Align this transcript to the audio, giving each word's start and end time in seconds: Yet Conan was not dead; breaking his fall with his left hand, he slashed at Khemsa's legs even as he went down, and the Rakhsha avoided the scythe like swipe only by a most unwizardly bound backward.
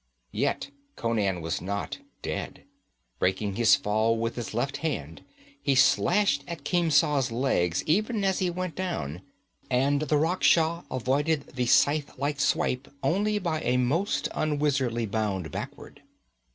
Yet 0.31 0.71
Conan 0.95 1.41
was 1.41 1.61
not 1.61 1.99
dead; 2.23 2.63
breaking 3.19 3.53
his 3.53 3.75
fall 3.75 4.17
with 4.17 4.35
his 4.35 4.51
left 4.51 4.77
hand, 4.77 5.21
he 5.61 5.75
slashed 5.75 6.43
at 6.47 6.65
Khemsa's 6.65 7.31
legs 7.31 7.83
even 7.85 8.23
as 8.23 8.39
he 8.39 8.49
went 8.49 8.73
down, 8.75 9.21
and 9.69 10.01
the 10.01 10.17
Rakhsha 10.17 10.85
avoided 10.89 11.51
the 11.53 11.67
scythe 11.67 12.17
like 12.17 12.39
swipe 12.39 12.87
only 13.03 13.37
by 13.37 13.61
a 13.61 13.77
most 13.77 14.27
unwizardly 14.33 15.05
bound 15.05 15.51
backward. 15.51 16.01